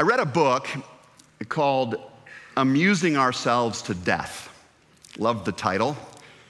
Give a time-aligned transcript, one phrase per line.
[0.00, 0.66] I read a book
[1.50, 1.96] called
[2.56, 4.48] Amusing Ourselves to Death.
[5.18, 5.94] Loved the title.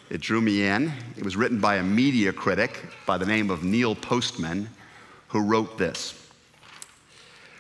[0.08, 0.92] It drew me in.
[1.16, 4.68] It was written by a media critic by the name of Neil Postman,
[5.26, 6.30] who wrote this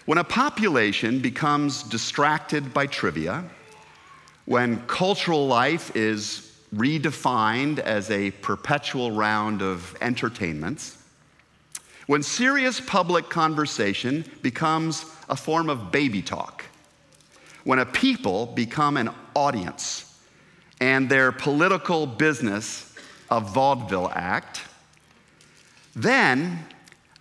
[0.06, 3.42] When a population becomes distracted by trivia,
[4.44, 10.98] when cultural life is redefined as a perpetual round of entertainments,
[12.10, 16.64] when serious public conversation becomes a form of baby talk,
[17.62, 20.18] when a people become an audience
[20.80, 22.96] and their political business
[23.30, 24.62] a vaudeville act,
[25.94, 26.58] then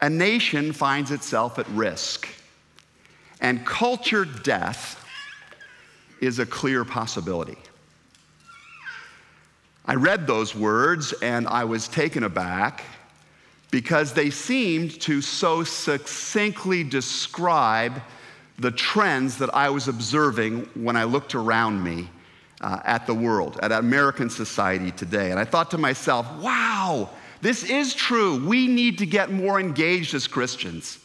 [0.01, 2.27] a nation finds itself at risk.
[3.41, 5.05] And culture death
[6.19, 7.59] is a clear possibility.
[9.85, 12.83] I read those words and I was taken aback
[13.71, 18.01] because they seemed to so succinctly describe
[18.57, 22.09] the trends that I was observing when I looked around me
[22.61, 25.31] uh, at the world, at American society today.
[25.31, 27.09] And I thought to myself, wow,
[27.41, 28.45] this is true.
[28.45, 30.99] We need to get more engaged as Christians.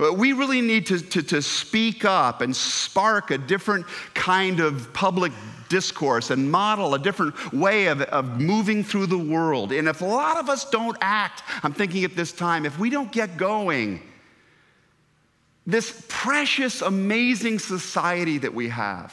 [0.00, 4.92] Uh, we really need to, to, to, speak up and spark a different kind of
[4.92, 5.32] public
[5.68, 9.72] discourse and model a different way of, of moving through the world.
[9.72, 12.90] And if a lot of us don't act, I'm thinking at this time, if we
[12.90, 14.00] don't get going,
[15.66, 19.12] this precious, amazing society that we have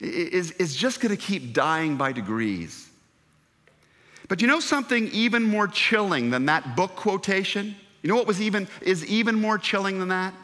[0.00, 2.88] is, is just going to keep dying by degrees.
[4.28, 7.76] But you know something even more chilling than that book quotation?
[8.04, 10.34] You know what was even, is even more chilling than that?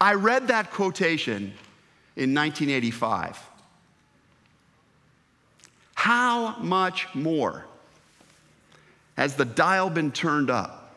[0.00, 1.52] I read that quotation
[2.14, 3.36] in 1985.
[5.94, 7.66] How much more
[9.16, 10.94] has the dial been turned up?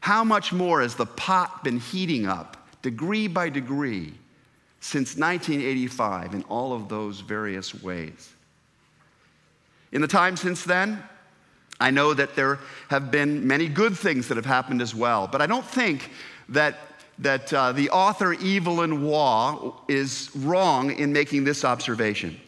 [0.00, 4.12] How much more has the pot been heating up, degree by degree,
[4.80, 8.32] since 1985 in all of those various ways?
[9.92, 11.00] In the time since then,
[11.80, 12.58] I know that there
[12.88, 16.10] have been many good things that have happened as well, but I don't think
[16.50, 16.76] that,
[17.18, 22.38] that uh, the author Evelyn Waugh is wrong in making this observation.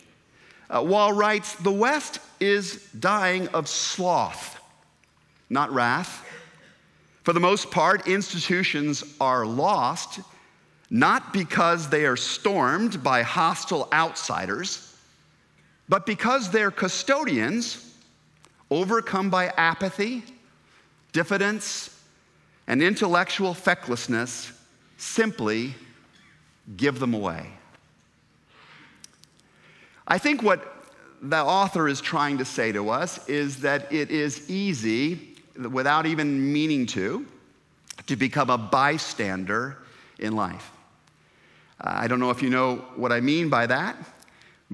[0.69, 4.61] Uh, Waugh writes The West is dying of sloth,
[5.49, 6.27] not wrath.
[7.25, 10.21] For the most part, institutions are lost,
[10.91, 14.95] not because they are stormed by hostile outsiders,
[15.89, 17.92] but because their custodians
[18.73, 20.23] overcome by apathy,
[21.13, 22.03] diffidence,
[22.67, 24.53] and intellectual fecklessness,
[24.97, 25.75] simply
[26.77, 27.51] give them away.
[30.07, 30.73] I think what
[31.21, 35.37] the author is trying to say to us is that it is easy,
[35.71, 37.27] without even meaning to,
[38.07, 39.79] to become a bystander
[40.19, 40.71] in life.
[41.81, 43.97] Uh, I don't know if you know what I mean by that.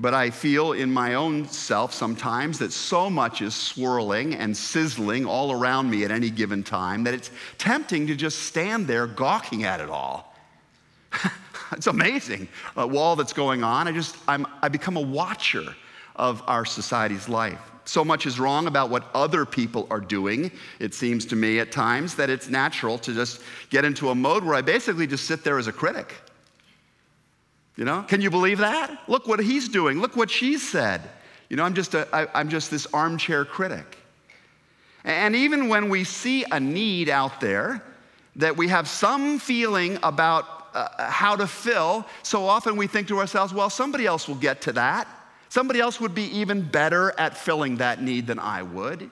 [0.00, 5.26] But I feel in my own self sometimes that so much is swirling and sizzling
[5.26, 9.64] all around me at any given time that it's tempting to just stand there gawking
[9.64, 10.37] at it all.
[11.72, 13.88] it's amazing, uh, all that's going on.
[13.88, 15.75] I just, I'm, I become a watcher
[16.14, 17.60] of our society's life.
[17.84, 21.72] So much is wrong about what other people are doing, it seems to me at
[21.72, 25.42] times, that it's natural to just get into a mode where I basically just sit
[25.42, 26.14] there as a critic.
[27.78, 29.05] You know, can you believe that?
[29.06, 30.00] Look what he's doing.
[30.00, 31.00] Look what she said.
[31.49, 33.97] You know, I'm just, a, I, I'm just this armchair critic.
[35.05, 37.81] And even when we see a need out there
[38.34, 43.19] that we have some feeling about uh, how to fill, so often we think to
[43.21, 45.06] ourselves, well, somebody else will get to that.
[45.49, 49.09] Somebody else would be even better at filling that need than I would.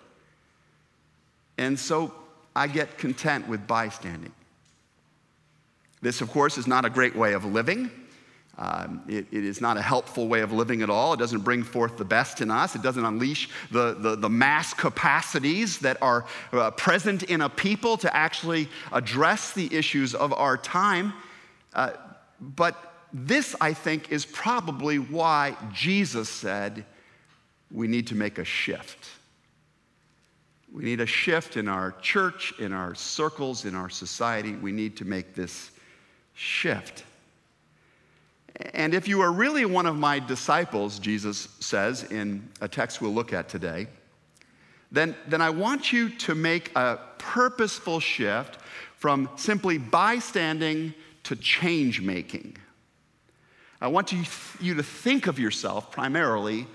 [1.57, 2.13] And so
[2.57, 4.33] I get content with bystanding.
[6.03, 7.93] This, of course, is not a great way of living.
[8.59, 11.13] Um, it, it is not a helpful way of living at all.
[11.13, 12.75] It doesn't bring forth the best in us.
[12.75, 17.99] It doesn't unleash the, the, the mass capacities that are uh, present in a people
[17.99, 21.13] to actually address the issues of our time.
[21.75, 21.93] Uh,
[22.41, 26.85] but this, I think, is probably why Jesus said
[27.71, 29.11] we need to make a shift.
[30.73, 34.55] We need a shift in our church, in our circles, in our society.
[34.55, 35.71] We need to make this
[36.35, 37.05] shift.
[38.75, 43.15] And if you are really one of my disciples, Jesus says in a text we'll
[43.15, 43.89] look at today,
[44.93, 48.59] then, then I want you to make a purposeful shift
[48.97, 50.95] from simply bystanding
[51.25, 52.57] to change making.
[53.81, 54.23] I want you,
[54.61, 56.67] you to think of yourself primarily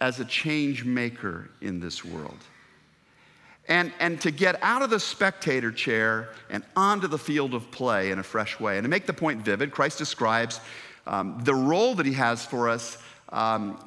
[0.00, 2.38] as a change maker in this world.
[3.68, 8.10] and, and to get out of the spectator chair and onto the field of play
[8.10, 8.76] in a fresh way.
[8.76, 10.60] And to make the point vivid, Christ describes
[11.06, 12.98] um, the role that he has for us
[13.30, 13.78] um,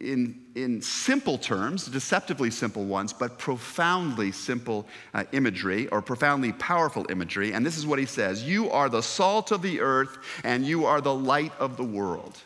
[0.00, 7.06] in, in simple terms, deceptively simple ones, but profoundly simple uh, imagery or profoundly powerful
[7.10, 7.52] imagery.
[7.52, 10.84] And this is what he says You are the salt of the earth and you
[10.84, 12.38] are the light of the world.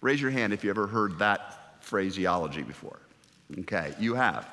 [0.00, 2.98] Raise your hand if you ever heard that phraseology before.
[3.60, 4.48] Okay, you have.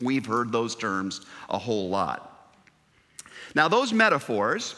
[0.00, 2.52] We've heard those terms a whole lot.
[3.54, 4.74] Now, those metaphors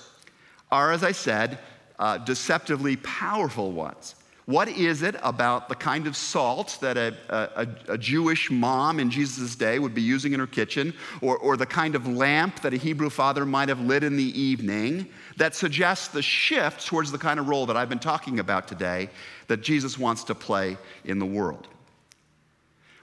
[0.70, 1.58] are, as I said,
[1.98, 4.14] uh, deceptively powerful ones.
[4.46, 9.10] What is it about the kind of salt that a, a, a, Jewish mom in
[9.10, 12.72] Jesus' day would be using in her kitchen, or, or the kind of lamp that
[12.72, 17.18] a Hebrew father might have lit in the evening, that suggests the shift towards the
[17.18, 19.10] kind of role that I've been talking about today
[19.48, 21.66] that Jesus wants to play in the world?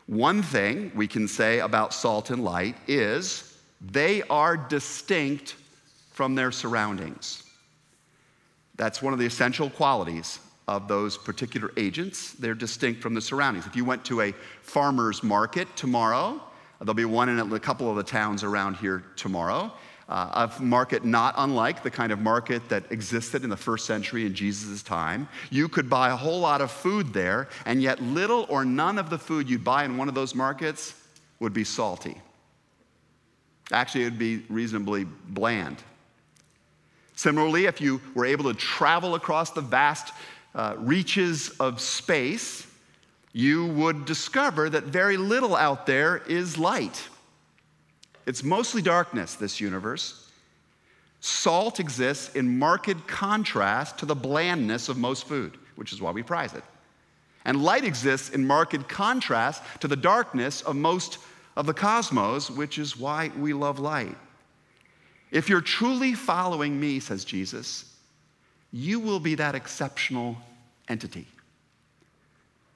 [0.07, 5.55] One thing we can say about salt and light is they are distinct
[6.11, 7.42] from their surroundings.
[8.75, 12.33] That's one of the essential qualities of those particular agents.
[12.33, 13.67] They're distinct from the surroundings.
[13.67, 14.31] If you went to a
[14.61, 16.41] farmer's market tomorrow,
[16.79, 19.71] there'll be one in a couple of the towns around here tomorrow.
[20.09, 24.25] Uh, a market not unlike the kind of market that existed in the first century
[24.25, 25.27] in Jesus' time.
[25.49, 29.09] You could buy a whole lot of food there, and yet little or none of
[29.09, 30.93] the food you'd buy in one of those markets
[31.39, 32.17] would be salty.
[33.71, 35.77] Actually, it would be reasonably bland.
[37.15, 40.13] Similarly, if you were able to travel across the vast
[40.56, 42.68] uh, reaches of space,
[43.33, 47.07] you would discover that very little out there is light.
[48.25, 50.30] It's mostly darkness, this universe.
[51.19, 56.21] Salt exists in marked contrast to the blandness of most food, which is why we
[56.21, 56.63] prize it.
[57.45, 61.18] And light exists in marked contrast to the darkness of most
[61.56, 64.18] of the cosmos, which is why we love light.
[65.33, 67.91] If you're truly following me, says Jesus,
[68.71, 70.38] you will be that exceptional
[70.88, 71.27] entity.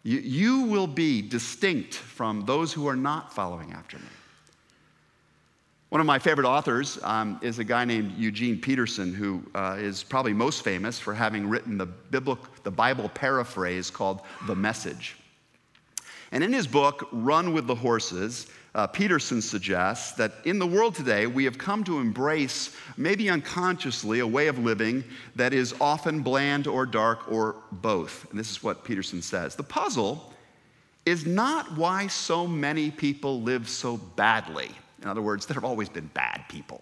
[0.01, 4.07] You, you will be distinct from those who are not following after me.
[5.89, 10.03] One of my favorite authors um, is a guy named Eugene Peterson, who uh, is
[10.03, 15.15] probably most famous for having written the, biblical, the Bible paraphrase called The Message.
[16.31, 20.93] And in his book, Run with the Horses, uh, Peterson suggests that in the world
[20.93, 25.03] today, we have come to embrace, maybe unconsciously, a way of living
[25.35, 28.29] that is often bland or dark or both.
[28.29, 30.33] And this is what Peterson says The puzzle
[31.05, 34.69] is not why so many people live so badly.
[35.01, 36.81] In other words, there have always been bad people.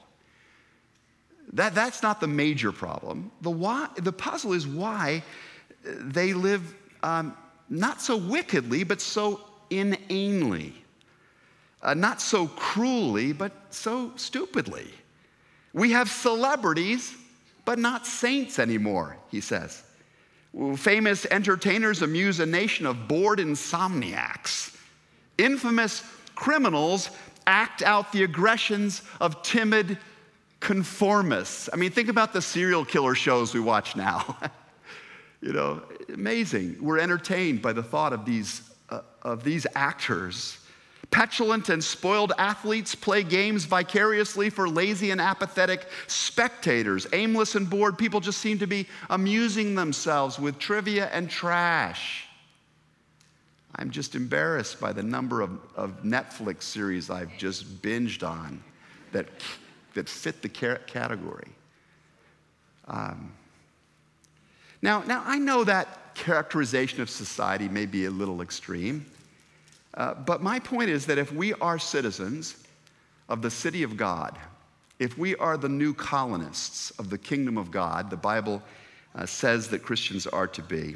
[1.54, 3.32] That, that's not the major problem.
[3.42, 5.24] The, why, the puzzle is why
[5.84, 6.74] they live
[7.04, 7.38] um,
[7.70, 10.74] not so wickedly, but so inanely
[11.86, 14.88] uh, not so cruelly, but so stupidly.
[15.72, 17.16] We have celebrities,
[17.64, 19.84] but not saints anymore, he says.
[20.78, 24.76] Famous entertainers amuse a nation of bored insomniacs.
[25.38, 26.04] Infamous
[26.34, 27.12] criminals
[27.46, 30.00] act out the aggressions of timid
[30.62, 31.70] conformists.
[31.72, 34.38] I mean, think about the serial killer shows we watch now.
[35.42, 36.78] you know, amazing.
[36.82, 40.58] We're entertained by the thought of these, uh, of these actors
[41.12, 47.06] Petulant and spoiled athletes play games vicariously for lazy and apathetic spectators.
[47.14, 52.28] Aimless and bored people just seem to be amusing themselves with trivia and trash.
[53.76, 58.64] I'm just embarrassed by the number of, of Netflix series I've just binged on
[59.12, 59.28] that,
[59.96, 61.50] that fit the category.
[62.88, 63.34] Um,
[64.82, 69.06] now, now, I know that characterization of society may be a little extreme.
[69.96, 72.64] Uh, but my point is that if we are citizens
[73.30, 74.38] of the city of God,
[75.00, 78.62] if we are the new colonists of the kingdom of God, the Bible
[79.14, 80.96] uh, says that Christians are to be,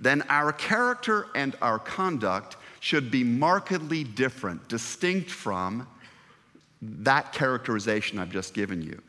[0.00, 5.86] then our character and our conduct should be markedly different, distinct from
[6.82, 9.00] that characterization I've just given you.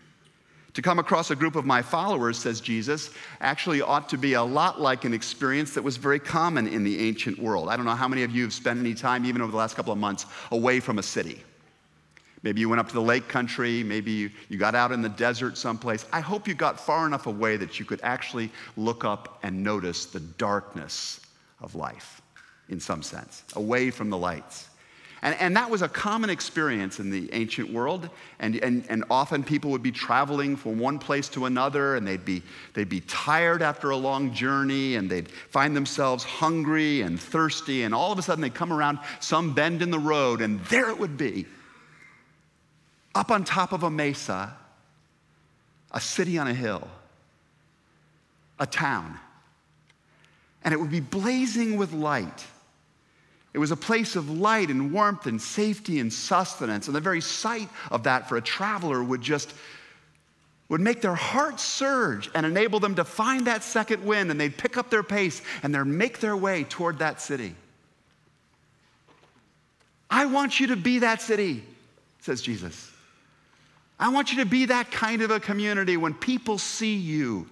[0.76, 4.44] To come across a group of my followers, says Jesus, actually ought to be a
[4.44, 7.70] lot like an experience that was very common in the ancient world.
[7.70, 9.78] I don't know how many of you have spent any time, even over the last
[9.78, 11.42] couple of months, away from a city.
[12.44, 15.08] Maybe you went up to the lake country, maybe you, you got out in the
[15.08, 16.06] desert someplace.
[16.12, 20.06] I hope you got far enough away that you could actually look up and notice
[20.08, 21.22] the darkness
[21.62, 22.22] of life,
[22.68, 24.70] in some sense, away from the lights.
[25.22, 28.10] And, and that was a common experience in the ancient world.
[28.40, 32.26] And, and, and often people would be traveling from one place to another, and they'd
[32.26, 32.44] be,
[32.74, 37.84] they'd be tired after a long journey, and they'd find themselves hungry and thirsty.
[37.84, 40.90] And all of a sudden, they'd come around some bend in the road, and there
[40.90, 41.46] it would be
[43.16, 44.54] up on top of a mesa,
[45.92, 46.88] a city on a hill,
[48.60, 49.18] a town.
[50.64, 52.46] And it would be blazing with light.
[53.56, 56.88] It was a place of light and warmth and safety and sustenance.
[56.88, 59.54] And the very sight of that for a traveler would just
[60.68, 64.58] would make their hearts surge and enable them to find that second wind and they'd
[64.58, 67.56] pick up their pace and they'd make their way toward that city.
[70.10, 71.64] I want you to be that city,
[72.20, 72.92] says Jesus.
[73.98, 77.48] I want you to be that kind of a community when people see you.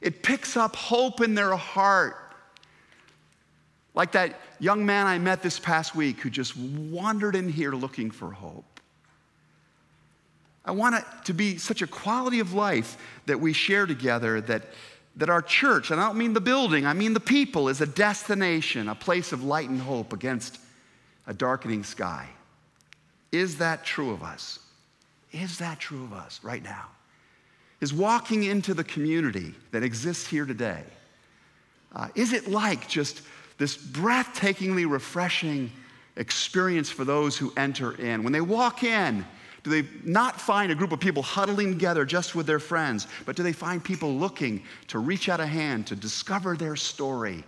[0.00, 2.19] It picks up hope in their heart.
[3.94, 8.10] Like that young man I met this past week who just wandered in here looking
[8.10, 8.64] for hope.
[10.64, 14.62] I want it to be such a quality of life that we share together that,
[15.16, 17.86] that our church, and I don't mean the building, I mean the people, is a
[17.86, 20.58] destination, a place of light and hope against
[21.26, 22.28] a darkening sky.
[23.32, 24.58] Is that true of us?
[25.32, 26.86] Is that true of us right now?
[27.80, 30.82] Is walking into the community that exists here today,
[31.94, 33.22] uh, is it like just
[33.60, 35.70] this breathtakingly refreshing
[36.16, 38.24] experience for those who enter in?
[38.24, 39.22] When they walk in,
[39.62, 43.36] do they not find a group of people huddling together just with their friends, but
[43.36, 47.44] do they find people looking to reach out a hand to discover their story,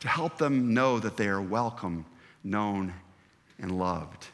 [0.00, 2.04] to help them know that they are welcome,
[2.44, 2.92] known,
[3.58, 4.26] and loved?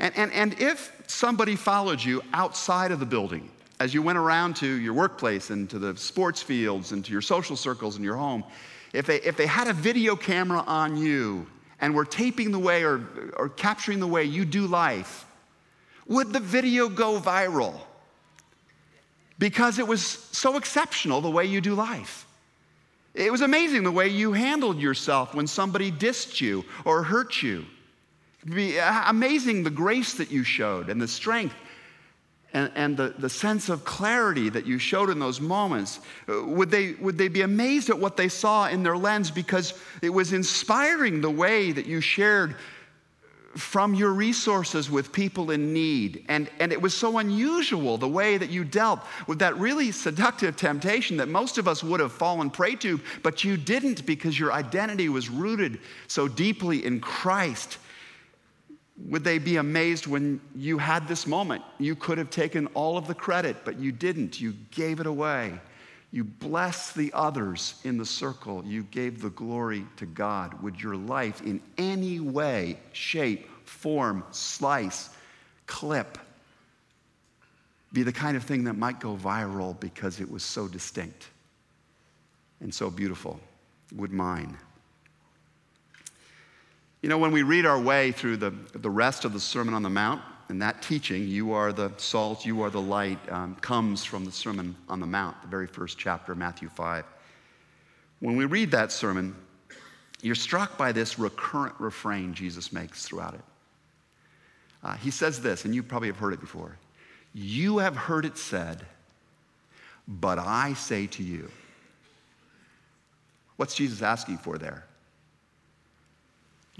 [0.00, 3.48] And, and, and if somebody followed you outside of the building,
[3.80, 7.22] as you went around to your workplace and to the sports fields and to your
[7.22, 8.44] social circles and your home,
[8.92, 11.46] if they, if they had a video camera on you
[11.80, 13.06] and were taping the way or,
[13.36, 15.24] or capturing the way you do life,
[16.06, 17.74] would the video go viral?
[19.38, 22.26] Because it was so exceptional the way you do life.
[23.14, 27.64] It was amazing the way you handled yourself when somebody dissed you or hurt you.
[29.06, 31.54] Amazing the grace that you showed and the strength
[32.52, 36.00] and, and the, the sense of clarity that you showed in those moments.
[36.28, 39.74] Uh, would they, would they be amazed at what they saw in their lens because
[40.02, 42.56] it was inspiring the way that you shared
[43.56, 46.24] from your resources with people in need.
[46.28, 50.56] And, and it was so unusual the way that you dealt with that really seductive
[50.56, 54.52] temptation that most of us would have fallen prey to, but you didn't because your
[54.52, 57.78] identity was rooted so deeply in Christ.
[59.08, 61.62] Would they be amazed when you had this moment?
[61.78, 64.40] You could have taken all of the credit, but you didn't.
[64.40, 65.58] You gave it away.
[66.12, 68.64] You blessed the others in the circle.
[68.64, 70.60] You gave the glory to God.
[70.62, 75.10] Would your life in any way, shape, form, slice,
[75.66, 76.18] clip
[77.92, 81.28] be the kind of thing that might go viral because it was so distinct
[82.60, 83.40] and so beautiful?
[83.94, 84.56] Would mine?
[87.02, 89.82] You know, when we read our way through the, the rest of the Sermon on
[89.82, 94.04] the Mount, and that teaching, you are the salt, you are the light, um, comes
[94.04, 97.04] from the Sermon on the Mount, the very first chapter of Matthew 5.
[98.18, 99.34] When we read that sermon,
[100.20, 103.40] you're struck by this recurrent refrain Jesus makes throughout it.
[104.82, 106.76] Uh, he says this, and you probably have heard it before
[107.32, 108.84] You have heard it said,
[110.06, 111.50] but I say to you.
[113.56, 114.84] What's Jesus asking for there?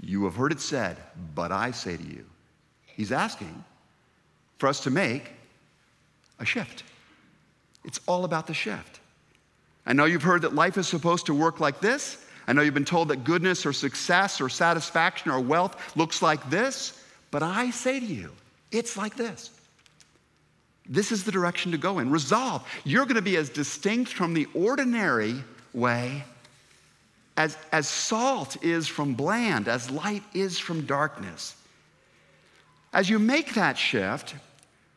[0.01, 0.97] You have heard it said,
[1.35, 2.25] but I say to you.
[2.85, 3.63] He's asking
[4.57, 5.31] for us to make
[6.39, 6.83] a shift.
[7.85, 8.99] It's all about the shift.
[9.85, 12.23] I know you've heard that life is supposed to work like this.
[12.47, 16.49] I know you've been told that goodness or success or satisfaction or wealth looks like
[16.49, 18.31] this, but I say to you,
[18.71, 19.51] it's like this.
[20.87, 22.09] This is the direction to go in.
[22.09, 22.67] Resolve.
[22.83, 25.35] You're going to be as distinct from the ordinary
[25.73, 26.23] way
[27.37, 31.55] as, as salt is from bland, as light is from darkness.
[32.93, 34.35] As you make that shift,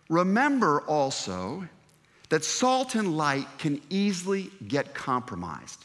[0.08, 1.68] remember also
[2.28, 5.84] that salt and light can easily get compromised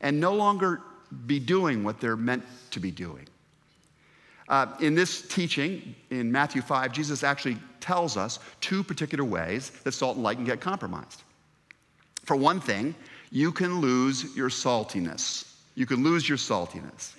[0.00, 0.82] and no longer
[1.26, 3.26] be doing what they're meant to be doing.
[4.48, 9.92] Uh, in this teaching in Matthew 5, Jesus actually tells us two particular ways that
[9.92, 11.22] salt and light can get compromised.
[12.24, 12.94] For one thing,
[13.30, 15.52] you can lose your saltiness.
[15.74, 17.14] You can lose your saltiness.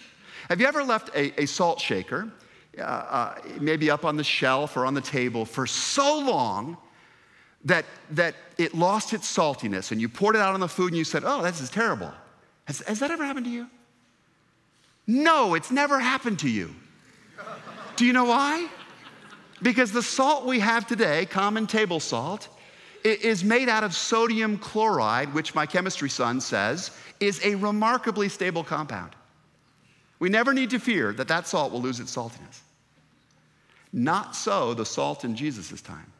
[0.49, 2.31] Have you ever left a, a salt shaker
[2.77, 6.77] uh, uh, maybe up on the shelf or on the table for so long
[7.63, 10.97] that, that it lost its saltiness and you poured it out on the food and
[10.97, 12.11] you said, Oh, this is terrible.
[12.65, 13.67] Has, has that ever happened to you?
[15.07, 16.75] No, it's never happened to you.
[17.95, 18.67] Do you know why?
[19.61, 22.49] Because the salt we have today, common table salt,
[23.05, 28.63] is made out of sodium chloride, which my chemistry son says is a remarkably stable
[28.63, 29.15] compound.
[30.19, 32.61] We never need to fear that that salt will lose its saltiness.
[33.93, 36.11] Not so the salt in Jesus' time.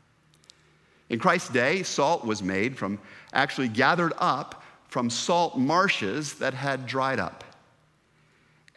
[1.10, 3.00] In Christ's day, salt was made from
[3.34, 7.44] actually gathered up from salt marshes that had dried up.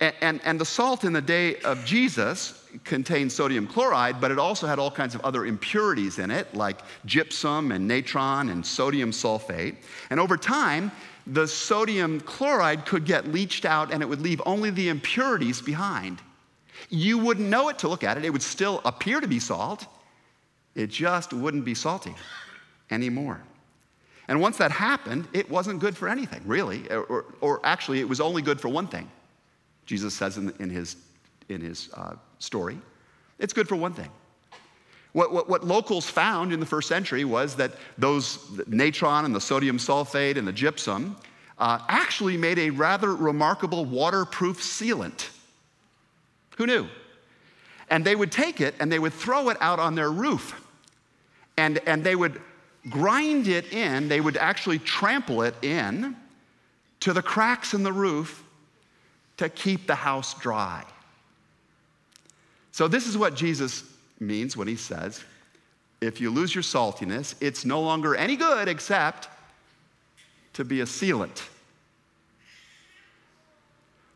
[0.00, 4.68] And, and, the salt in the day of Jesus contained sodium chloride, but it also
[4.68, 9.74] had all kinds of other impurities in it, like gypsum and natron and sodium sulfate.
[10.10, 10.92] And over time,
[11.26, 16.20] the sodium chloride could get leached out and it would leave only the impurities behind.
[16.90, 19.86] You wouldn't know it to look at it, it would still appear to be salt,
[20.76, 22.14] it just wouldn't be salty
[22.90, 23.40] anymore.
[24.28, 26.88] And once that happened, it wasn't good for anything, really.
[26.90, 29.10] Or, or actually, it was only good for one thing.
[29.88, 30.96] Jesus says in, in his,
[31.48, 32.78] in his uh, story
[33.38, 34.08] it's good for one thing.
[35.12, 39.40] What, what, what, locals found in the first century was that those natron and the
[39.40, 41.16] sodium sulfate and the gypsum
[41.58, 45.28] uh, actually made a rather remarkable waterproof sealant.
[46.56, 46.86] Who knew?
[47.90, 50.60] And they would take it and they would throw it out on their roof.
[51.56, 52.40] And, and they would
[52.88, 56.16] grind it in, they would actually trample it in
[57.00, 58.44] to the cracks in the roof
[59.38, 60.84] to keep the house dry.
[62.72, 63.82] So, this is what Jesus
[64.20, 65.24] means when he says,
[66.00, 69.28] if you lose your saltiness, it's no longer any good except
[70.52, 71.42] to be a sealant.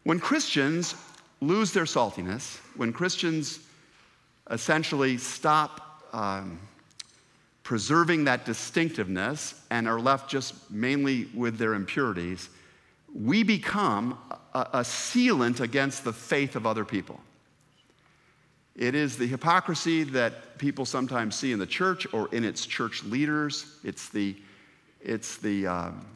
[0.04, 0.94] When Christians
[1.40, 3.60] lose their saltiness, when Christians
[4.50, 6.58] essentially stop um,
[7.62, 12.48] preserving that distinctiveness and are left just mainly with their impurities,
[13.14, 14.18] we become
[14.54, 17.20] a, a sealant against the faith of other people.
[18.74, 23.04] It is the hypocrisy that people sometimes see in the church or in its church
[23.04, 23.66] leaders.
[23.84, 24.34] It's the,
[25.02, 26.06] it's the um,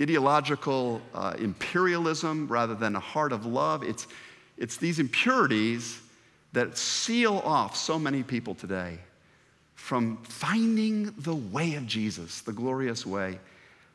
[0.00, 3.82] ideological uh, imperialism rather than a heart of love.
[3.82, 4.06] It's,
[4.56, 6.00] it's these impurities
[6.52, 8.98] that seal off so many people today
[9.74, 13.40] from finding the way of Jesus, the glorious way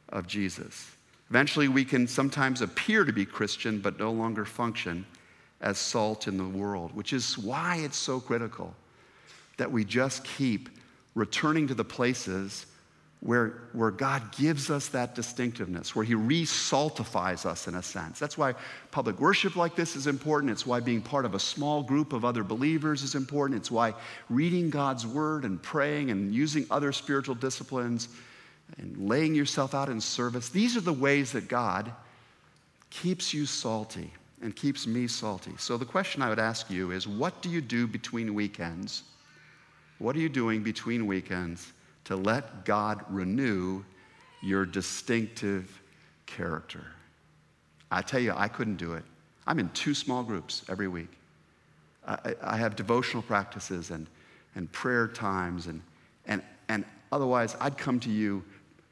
[0.09, 0.91] of Jesus.
[1.29, 5.05] Eventually, we can sometimes appear to be Christian, but no longer function
[5.61, 8.73] as salt in the world, which is why it's so critical
[9.57, 10.69] that we just keep
[11.15, 12.65] returning to the places
[13.19, 18.17] where, where God gives us that distinctiveness, where He resaltifies us in a sense.
[18.17, 18.55] That's why
[18.91, 20.51] public worship like this is important.
[20.53, 23.59] It's why being part of a small group of other believers is important.
[23.59, 23.93] It's why
[24.29, 28.07] reading God's Word and praying and using other spiritual disciplines
[28.77, 31.91] and laying yourself out in service, these are the ways that God
[32.89, 35.53] keeps you salty and keeps me salty.
[35.57, 39.03] So the question I would ask you is what do you do between weekends?
[39.97, 41.73] What are you doing between weekends
[42.05, 43.83] to let God renew
[44.41, 45.81] your distinctive
[46.25, 46.85] character?
[47.91, 49.03] I tell you, I couldn't do it.
[49.45, 51.09] I'm in two small groups every week.
[52.07, 54.07] I, I have devotional practices and,
[54.55, 55.81] and prayer times, and,
[56.25, 58.43] and, and otherwise, I'd come to you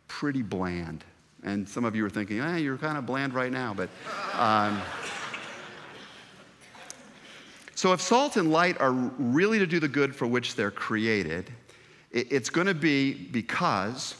[0.07, 1.03] pretty bland.
[1.43, 3.89] And some of you are thinking, eh, you're kind of bland right now, but.
[4.33, 4.81] Um,
[7.75, 11.51] so, if salt and light are really to do the good for which they're created,
[12.11, 14.15] it's going to be because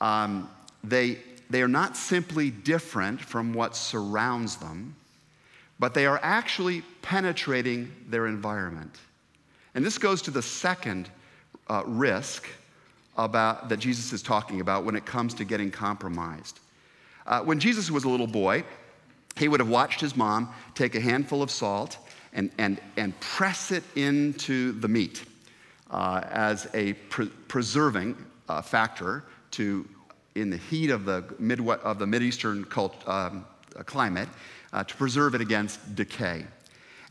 [0.00, 0.50] um,
[0.82, 1.18] they,
[1.50, 4.96] they are not simply different from what surrounds them,
[5.78, 8.98] but they are actually penetrating their environment.
[9.74, 11.10] And this goes to the second
[11.68, 12.48] uh, risk
[13.16, 16.60] about, that Jesus is talking about when it comes to getting compromised.
[17.26, 18.64] Uh, when Jesus was a little boy,
[19.36, 21.98] he would have watched his mom take a handful of salt
[22.32, 25.24] and, and, and press it into the meat
[25.90, 28.16] uh, as a pre- preserving
[28.48, 29.88] uh, factor to,
[30.34, 33.44] in the heat of the, mid of the Mideastern cult, um,
[33.86, 34.28] climate,
[34.72, 36.44] uh, to preserve it against decay.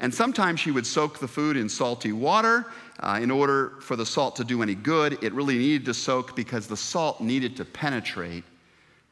[0.03, 2.65] And sometimes she would soak the food in salty water.
[2.99, 6.35] Uh, in order for the salt to do any good, it really needed to soak
[6.35, 8.43] because the salt needed to penetrate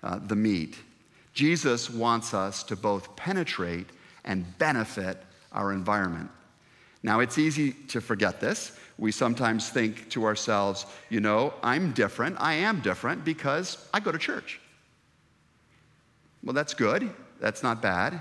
[0.04, 0.78] uh, the meat.
[1.34, 3.88] Jesus wants us to both penetrate
[4.26, 5.18] and benefit
[5.54, 6.30] our environment.
[7.04, 8.78] Now, it's easy to forget this.
[8.98, 12.36] We sometimes think to ourselves, you know, I'm different.
[12.38, 14.60] I am different because I go to church.
[16.44, 17.10] Well, that's good.
[17.40, 18.20] That's not bad.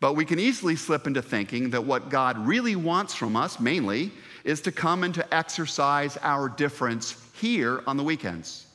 [0.00, 4.12] But we can easily slip into thinking that what God really wants from us, mainly,
[4.44, 8.66] is to come and to exercise our difference here on the weekends.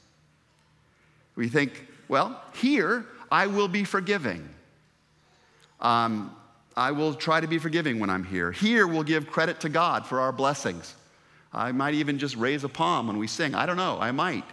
[1.36, 4.50] We think, well, here I will be forgiving.
[5.80, 6.36] Um,
[6.76, 8.52] I will try to be forgiving when I'm here.
[8.52, 10.96] Here, we'll give credit to God for our blessings.
[11.54, 13.56] I might even just raise a palm when we sing.
[13.56, 14.46] I don't know, I might.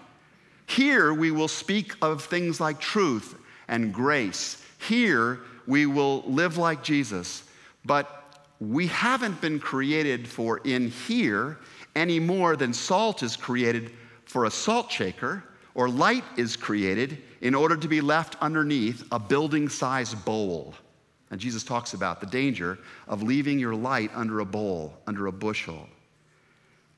[0.66, 3.36] Here, we will speak of things like truth
[3.68, 4.62] and grace.
[4.78, 7.44] Here, we will live like Jesus.
[7.84, 11.58] But we haven't been created for in here
[11.94, 13.92] any more than salt is created
[14.24, 19.18] for a salt shaker or light is created in order to be left underneath a
[19.18, 20.74] building sized bowl.
[21.30, 25.32] And Jesus talks about the danger of leaving your light under a bowl, under a
[25.32, 25.88] bushel.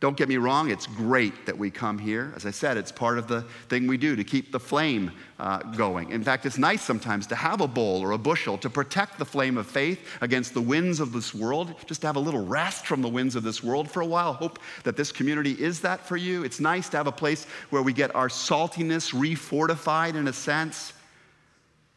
[0.01, 2.33] Don't get me wrong, it's great that we come here.
[2.37, 5.59] As I said, it's part of the thing we do to keep the flame uh,
[5.59, 6.11] going.
[6.11, 9.25] In fact, it's nice sometimes to have a bowl or a bushel to protect the
[9.25, 12.87] flame of faith against the winds of this world, just to have a little rest
[12.87, 14.35] from the winds of this world for a while.
[14.35, 16.45] Hope that this community is that for you.
[16.45, 20.93] It's nice to have a place where we get our saltiness refortified in a sense.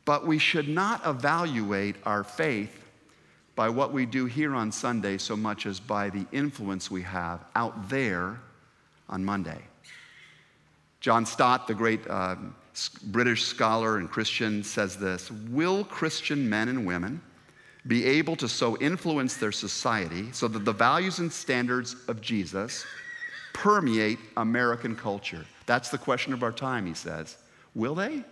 [0.05, 2.80] But we should not evaluate our faith
[3.61, 7.45] by what we do here on Sunday so much as by the influence we have
[7.53, 8.39] out there
[9.07, 9.61] on Monday.
[10.99, 12.37] John Stott, the great uh,
[13.03, 17.21] British scholar and Christian, says this Will Christian men and women
[17.85, 22.83] be able to so influence their society so that the values and standards of Jesus
[23.53, 25.45] permeate American culture?
[25.67, 27.37] That's the question of our time, he says.
[27.75, 28.23] Will they?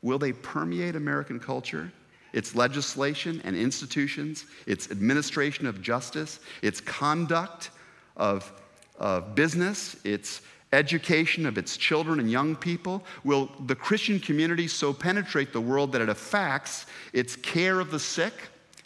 [0.00, 1.92] Will they permeate American culture?
[2.32, 7.70] Its legislation and institutions, its administration of justice, its conduct
[8.16, 8.52] of,
[8.98, 10.42] of business, its
[10.72, 13.04] education of its children and young people?
[13.24, 18.00] Will the Christian community so penetrate the world that it affects its care of the
[18.00, 18.34] sick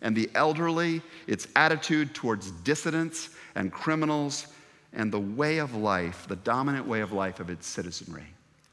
[0.02, 4.48] and the elderly, its attitude towards dissidents and criminals,
[4.92, 8.26] and the way of life, the dominant way of life of its citizenry?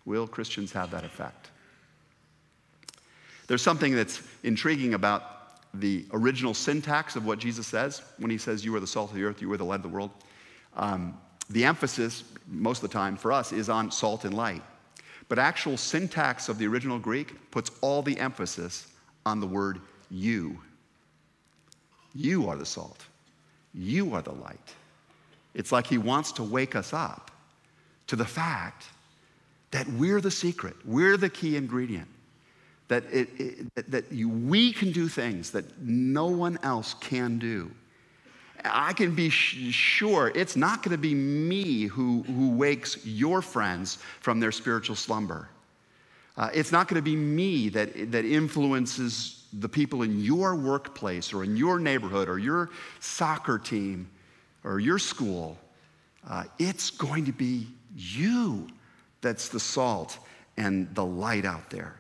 [0.06, 1.50] Will Christians have that effect?
[3.48, 5.34] There's something that's intriguing about
[5.74, 9.16] the original syntax of what Jesus says when he says, You are the salt of
[9.16, 10.12] the earth, you are the light of the world.
[10.76, 11.18] Um,
[11.50, 14.62] the emphasis, most of the time for us, is on salt and light.
[15.30, 18.88] But actual syntax of the original Greek puts all the emphasis
[19.26, 19.80] on the word
[20.10, 20.60] you.
[22.14, 23.06] You are the salt.
[23.74, 24.76] You are the light.
[25.54, 27.32] It's like he wants to wake us up
[28.08, 28.86] to the fact
[29.72, 32.08] that we're the secret, we're the key ingredient
[32.88, 37.72] that, it, it, that you, we can do things that no one else can do.
[38.66, 43.42] I can be sh- sure it's not going to be me who, who wakes your
[43.42, 45.50] friends from their spiritual slumber.
[46.36, 51.32] Uh, it's not going to be me that, that influences the people in your workplace
[51.32, 52.70] or in your neighborhood or your
[53.00, 54.10] soccer team
[54.64, 55.58] or your school.
[56.28, 58.68] Uh, it's going to be you
[59.22, 60.18] that's the salt
[60.58, 62.00] and the light out there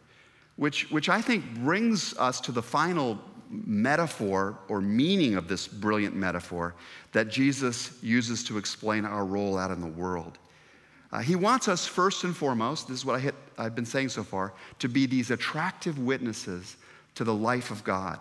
[0.55, 6.15] which, which I think brings us to the final metaphor or meaning of this brilliant
[6.15, 6.75] metaphor
[7.11, 10.39] that Jesus uses to explain our role out in the world.
[11.11, 14.09] Uh, he wants us, first and foremost, this is what I hit, I've been saying
[14.09, 16.77] so far, to be these attractive witnesses
[17.13, 18.19] to the life of God.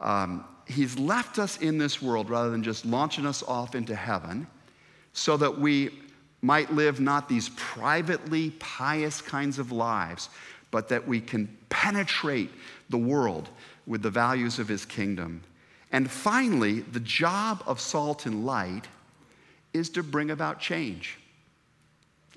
[0.00, 4.48] Um, he's left us in this world rather than just launching us off into heaven
[5.12, 5.90] so that we
[6.42, 10.28] might live not these privately pious kinds of lives,
[10.70, 12.50] but that we can penetrate
[12.90, 13.48] the world
[13.86, 15.42] with the values of his kingdom.
[15.90, 18.86] And finally, the job of salt and light
[19.72, 21.18] is to bring about change.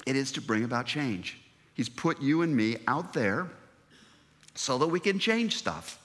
[0.05, 1.37] It is to bring about change.
[1.73, 3.47] He's put you and me out there
[4.55, 5.99] so that we can change stuff.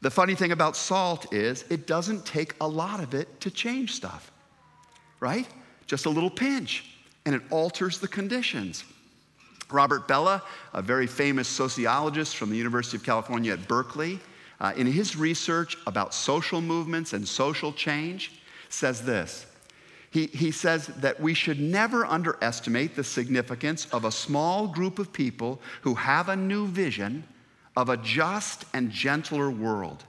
[0.00, 3.92] The funny thing about salt is it doesn't take a lot of it to change
[3.92, 4.32] stuff,
[5.20, 5.46] right?
[5.86, 6.84] Just a little pinch,
[7.24, 8.84] and it alters the conditions.
[9.72, 14.20] Robert Bellah, a very famous sociologist from the University of California at Berkeley,
[14.60, 19.46] uh, in his research about social movements and social change, says this.
[20.10, 25.12] He, he says that we should never underestimate the significance of a small group of
[25.12, 27.24] people who have a new vision
[27.76, 30.04] of a just and gentler world.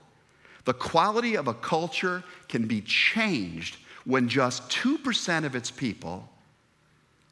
[0.66, 6.28] The quality of a culture can be changed when just 2% of its people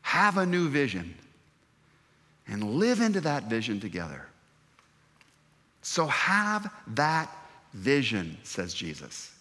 [0.00, 1.14] have a new vision
[2.52, 4.26] and live into that vision together.
[5.80, 7.34] So have that
[7.72, 9.34] vision, says Jesus.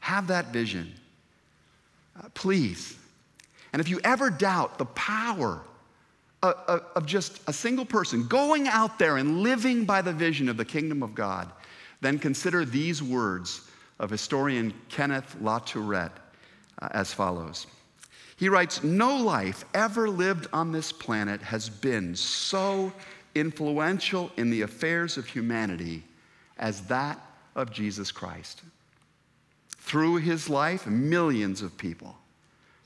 [0.00, 0.94] Have that vision.
[2.18, 2.96] Uh, please.
[3.74, 5.60] And if you ever doubt the power
[6.42, 10.48] of, of, of just a single person going out there and living by the vision
[10.48, 11.52] of the kingdom of God,
[12.00, 13.68] then consider these words
[14.00, 16.16] of historian Kenneth Latourette
[16.80, 17.66] uh, as follows.
[18.42, 22.92] He writes No life ever lived on this planet has been so
[23.36, 26.02] influential in the affairs of humanity
[26.58, 27.24] as that
[27.54, 28.62] of Jesus Christ.
[29.78, 32.16] Through his life, millions of people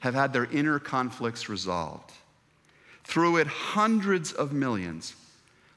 [0.00, 2.12] have had their inner conflicts resolved.
[3.04, 5.14] Through it, hundreds of millions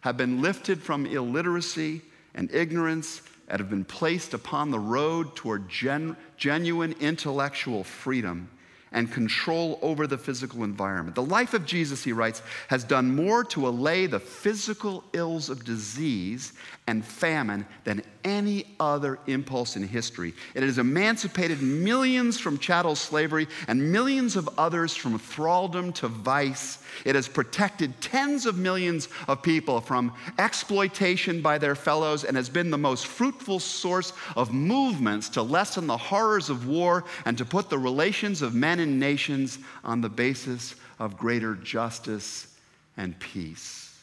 [0.01, 2.01] have been lifted from illiteracy
[2.35, 8.49] and ignorance and have been placed upon the road toward gen- genuine intellectual freedom
[8.91, 11.15] and control over the physical environment.
[11.15, 15.63] The life of Jesus, he writes, has done more to allay the physical ills of
[15.63, 16.53] disease
[16.89, 20.33] and famine than any other impulse in history.
[20.55, 26.79] It has emancipated millions from chattel slavery and millions of others from thraldom to vice.
[27.05, 32.49] It has protected tens of millions of people from exploitation by their fellows and has
[32.49, 37.45] been the most fruitful source of movements to lessen the horrors of war and to
[37.45, 42.57] put the relations of men and nations on the basis of greater justice
[42.97, 43.95] and peace.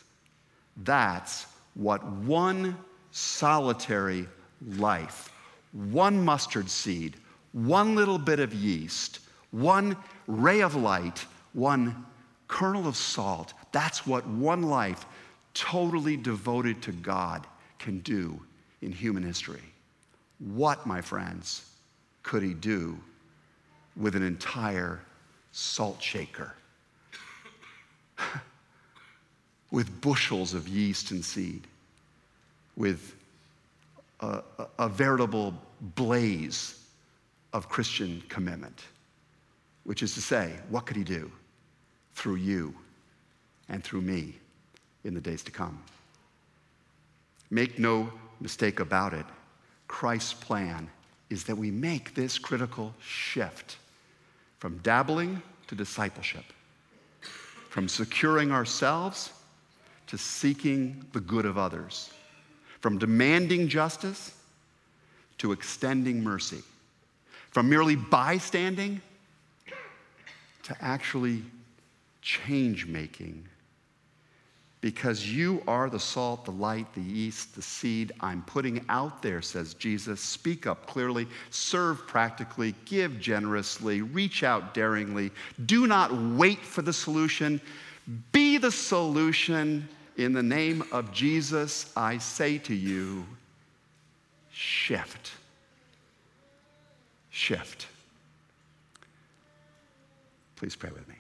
[0.77, 2.77] That's what one
[3.11, 4.27] solitary
[4.77, 5.31] life,
[5.73, 7.17] one mustard seed,
[7.53, 12.05] one little bit of yeast, one ray of light, one
[12.49, 15.07] kernel of salt, that's what one life
[15.55, 17.47] totally devoted to God
[17.79, 18.41] can do
[18.83, 19.63] in human history.
[20.39, 21.71] What, my friends,
[22.23, 22.99] could he do
[23.97, 25.01] with an entire
[25.53, 26.55] salt shaker?
[29.71, 31.67] with bushels of yeast and seed,
[32.77, 33.15] with
[34.21, 34.43] a,
[34.79, 35.55] a, veritable
[35.95, 36.85] blaze
[37.53, 38.85] of Christian commitment,
[39.85, 41.31] which is to say, what could he do
[42.15, 42.75] through you
[43.69, 44.35] and through me
[45.05, 45.83] in the days to come?
[47.51, 49.27] Make no mistake about it,
[49.89, 50.89] Christ's plan
[51.31, 53.77] is that we make this critical shift
[54.59, 56.45] from dabbling to discipleship,
[57.69, 59.33] from securing ourselves
[60.07, 62.11] to seeking the good of others,
[62.81, 64.35] from demanding justice
[65.39, 66.63] to extending mercy,
[67.51, 69.01] from merely bystanding
[70.63, 71.43] to actually
[72.23, 73.47] change making.
[74.81, 79.43] Because you are the salt, the light, the yeast, the seed I'm putting out there,
[79.43, 80.21] says Jesus.
[80.21, 85.33] Speak up clearly, serve practically, give generously, reach out daringly.
[85.65, 87.61] Do not wait for the solution.
[88.31, 93.27] Be the solution in the name of Jesus, I say to you,
[94.51, 95.33] shift.
[97.31, 97.87] Shift.
[100.57, 101.15] Please pray with me.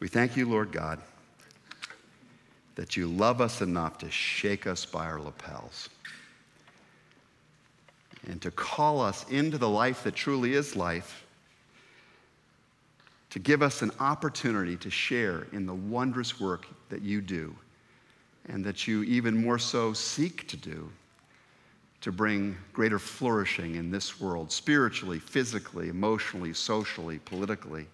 [0.00, 1.00] We thank you, Lord God,
[2.74, 5.88] that you love us enough to shake us by our lapels
[8.28, 11.24] and to call us into the life that truly is life
[13.30, 17.54] to give us an opportunity to share in the wondrous work that you do
[18.46, 20.90] and that you even more so seek to do
[22.00, 27.86] to bring greater flourishing in this world, spiritually, physically, emotionally, socially, politically,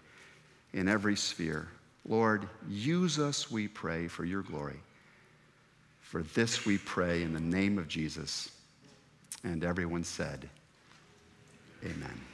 [0.75, 1.69] in every sphere.
[2.07, 4.79] Lord, use us, we pray, for your glory.
[6.03, 8.51] For this we pray in the name of Jesus.
[9.43, 10.49] And everyone said,
[11.83, 12.34] Amen.